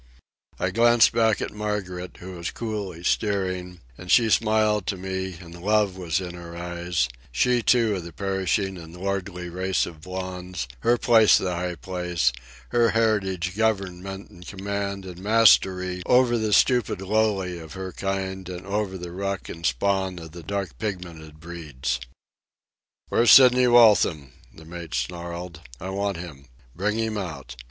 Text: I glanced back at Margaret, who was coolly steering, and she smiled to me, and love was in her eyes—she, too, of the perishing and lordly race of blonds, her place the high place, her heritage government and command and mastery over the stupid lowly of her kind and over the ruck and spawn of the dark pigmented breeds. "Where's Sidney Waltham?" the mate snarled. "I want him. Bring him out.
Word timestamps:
I 0.57 0.71
glanced 0.71 1.11
back 1.13 1.43
at 1.43 1.53
Margaret, 1.53 2.17
who 2.17 2.31
was 2.31 2.49
coolly 2.49 3.03
steering, 3.03 3.81
and 3.99 4.09
she 4.09 4.31
smiled 4.31 4.87
to 4.87 4.97
me, 4.97 5.37
and 5.39 5.61
love 5.61 5.95
was 5.95 6.19
in 6.19 6.33
her 6.33 6.57
eyes—she, 6.57 7.61
too, 7.61 7.95
of 7.97 8.03
the 8.03 8.11
perishing 8.11 8.79
and 8.79 8.97
lordly 8.97 9.47
race 9.47 9.85
of 9.85 10.01
blonds, 10.01 10.67
her 10.79 10.97
place 10.97 11.37
the 11.37 11.53
high 11.53 11.75
place, 11.75 12.33
her 12.69 12.89
heritage 12.89 13.55
government 13.55 14.31
and 14.31 14.47
command 14.47 15.05
and 15.05 15.19
mastery 15.19 16.01
over 16.07 16.35
the 16.35 16.51
stupid 16.51 16.99
lowly 16.99 17.59
of 17.59 17.73
her 17.73 17.91
kind 17.91 18.49
and 18.49 18.65
over 18.65 18.97
the 18.97 19.11
ruck 19.11 19.49
and 19.49 19.67
spawn 19.67 20.17
of 20.17 20.31
the 20.31 20.41
dark 20.41 20.79
pigmented 20.79 21.39
breeds. 21.39 21.99
"Where's 23.09 23.29
Sidney 23.29 23.67
Waltham?" 23.67 24.31
the 24.51 24.65
mate 24.65 24.95
snarled. 24.95 25.61
"I 25.79 25.89
want 25.91 26.17
him. 26.17 26.47
Bring 26.73 26.97
him 26.97 27.19
out. 27.19 27.55